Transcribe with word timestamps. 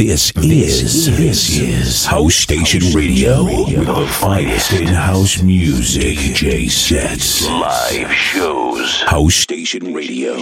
This 0.00 0.32
is 0.34 1.14
this 1.18 1.58
is 1.58 2.06
House 2.06 2.34
Station 2.34 2.80
Radio 2.94 3.44
with 3.44 3.84
the 3.86 4.06
finest 4.06 4.72
in 4.72 4.86
house 4.86 5.42
music. 5.42 6.16
J 6.16 6.68
sets 6.68 7.46
live 7.46 8.10
shows. 8.10 9.02
House 9.02 9.34
Station 9.34 9.92
Radio. 9.92 10.38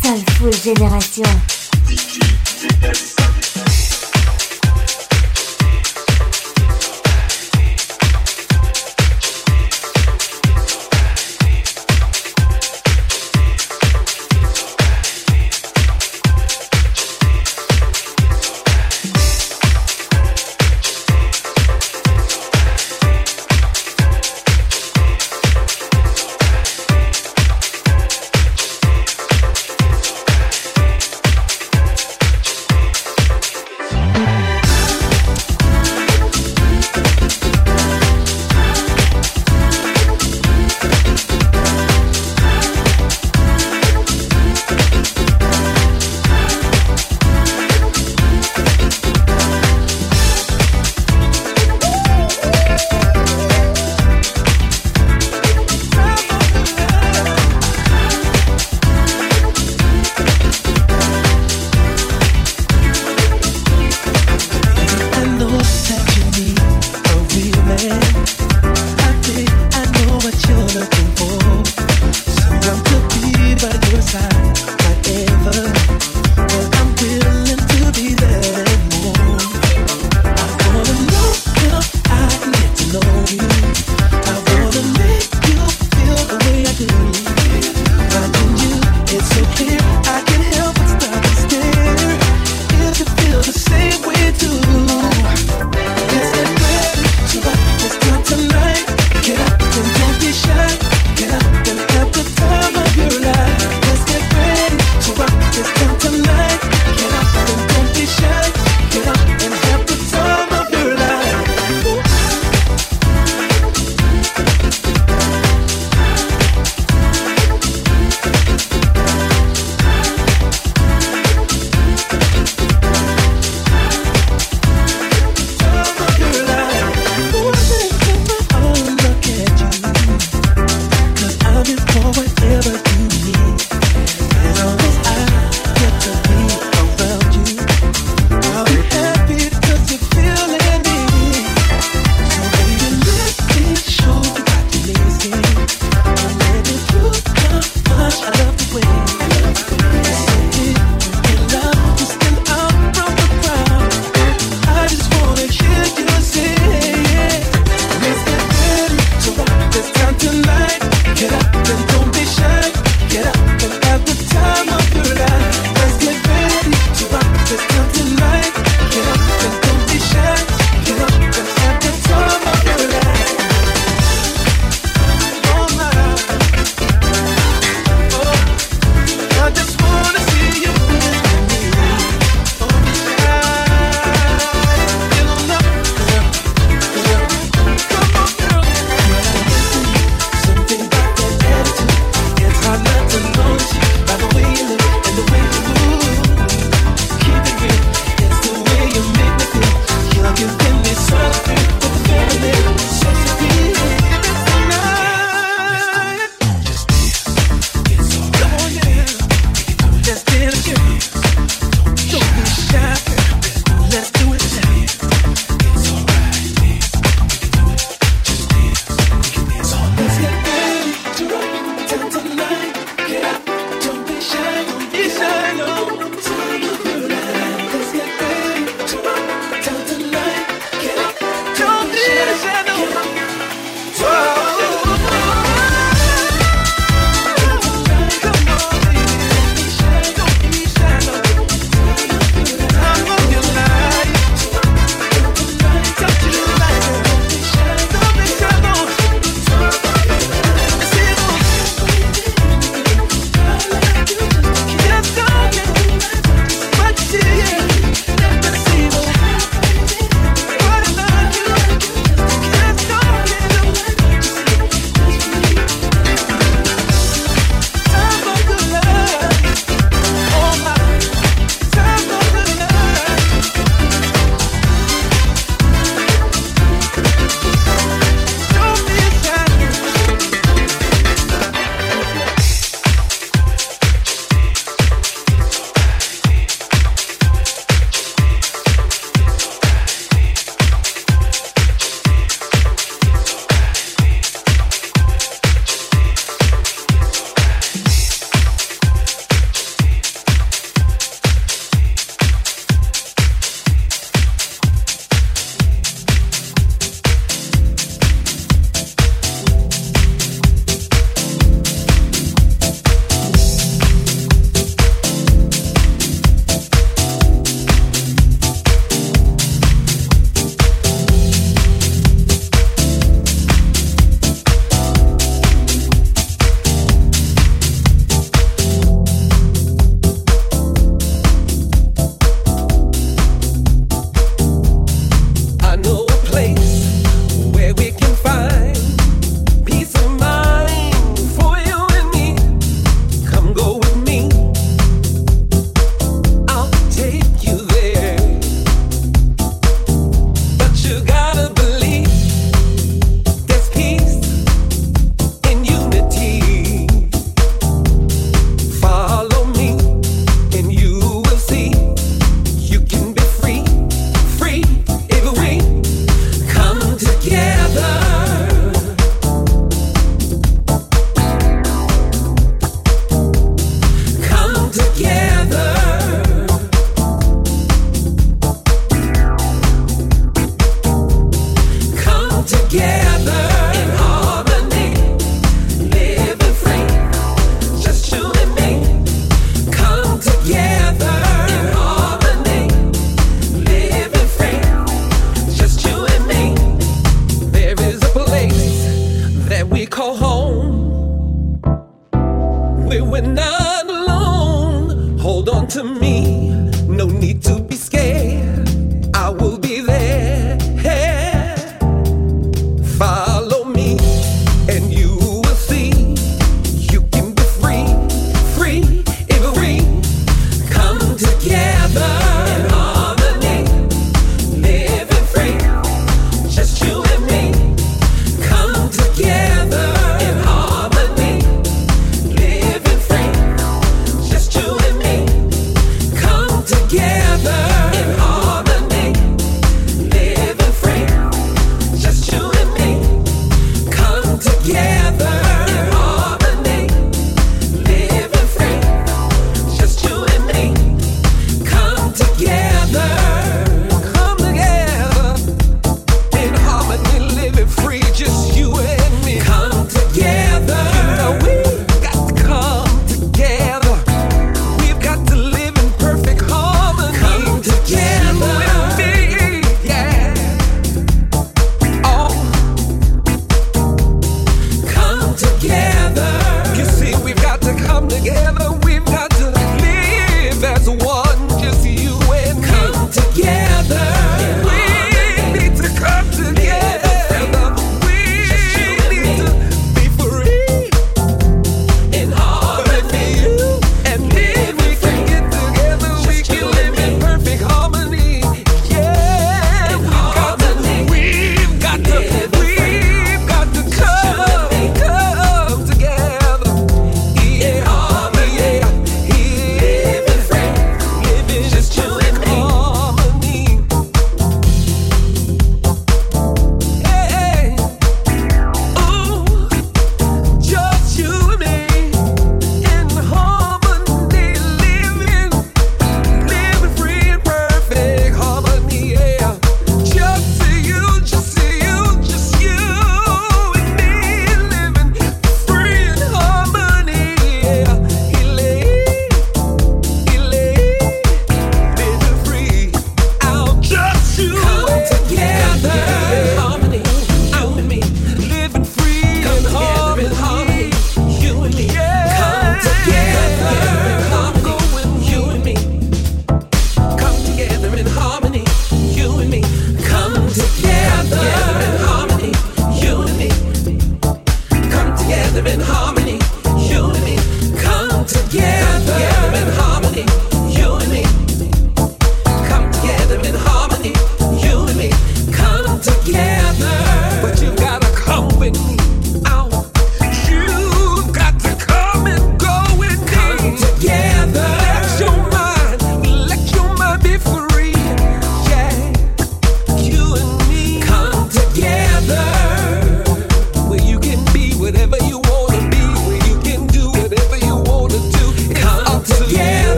Soulful 0.00 0.52
Génération. 0.52 1.60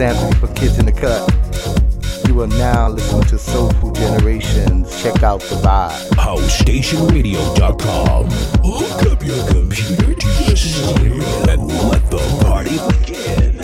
Example 0.00 0.32
for 0.38 0.46
Kids 0.54 0.78
in 0.78 0.86
the 0.86 0.92
Cut. 0.92 1.28
You 2.28 2.40
are 2.42 2.46
now 2.46 2.88
listening 2.88 3.24
to 3.24 3.36
Soulful 3.36 3.90
Generations. 3.90 5.02
Check 5.02 5.24
out 5.24 5.40
the 5.40 5.56
vibe. 5.56 6.10
HouseStationRadio.com. 6.10 8.26
Hook 8.62 9.06
up 9.10 9.24
your 9.24 9.44
computer 9.48 10.14
to 10.14 10.28
your 10.44 10.54
stereo 10.54 11.24
and 11.50 11.66
let 11.66 12.08
the 12.12 12.18
party 12.44 12.78
begin. 13.00 13.57